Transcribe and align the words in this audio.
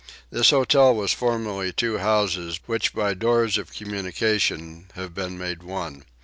This 0.31 0.49
hotel 0.49 0.95
was 0.95 1.13
formerly 1.13 1.71
two 1.71 1.99
houses 1.99 2.59
which 2.65 2.91
by 2.91 3.13
doors 3.13 3.59
of 3.59 3.71
communication 3.71 4.87
have 4.95 5.13
been 5.13 5.37
made 5.37 5.61
one. 5.61 6.05